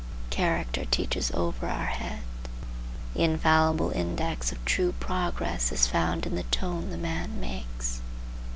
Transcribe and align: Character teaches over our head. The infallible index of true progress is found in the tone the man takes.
Character 0.31 0.83
teaches 0.85 1.29
over 1.35 1.67
our 1.67 1.85
head. 1.85 2.23
The 3.13 3.21
infallible 3.21 3.91
index 3.91 4.51
of 4.51 4.65
true 4.65 4.93
progress 4.99 5.71
is 5.71 5.85
found 5.85 6.25
in 6.25 6.33
the 6.33 6.41
tone 6.41 6.89
the 6.89 6.97
man 6.97 7.39
takes. 7.39 8.01